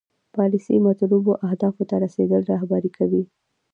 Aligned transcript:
پالیسي 0.35 0.75
مطلوبو 0.87 1.33
اهدافو 1.47 1.83
ته 1.89 1.95
رسیدل 2.03 2.41
رهبري 2.51 2.91
کوي. 2.97 3.23